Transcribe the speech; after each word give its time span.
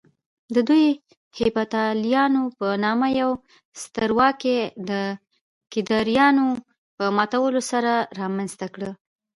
دوی 0.67 0.85
د 0.95 0.97
هېپتاليانو 1.39 2.43
په 2.57 2.67
نامه 2.85 3.07
يوه 3.21 3.41
سترواکي 3.81 4.57
د 4.89 4.91
کيداريانو 5.71 6.47
په 6.95 7.03
ماتولو 7.17 7.61
سره 7.71 7.91
رامنځته 8.19 8.67
کړه 8.75 8.91